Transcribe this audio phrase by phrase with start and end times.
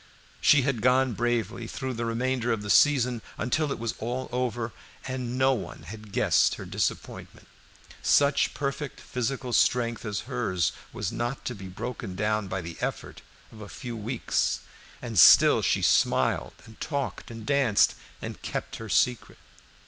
[0.41, 3.93] She had gone bravely through the remainder of the season, until all was
[4.31, 4.73] over,
[5.05, 7.47] and no one had guessed her disappointment.
[8.01, 13.21] Such perfect physical strength as hers was not to be broken down by the effort
[13.51, 14.61] of a few weeks,
[15.03, 17.93] and still she smiled and talked and danced
[18.23, 19.37] and kept her secret.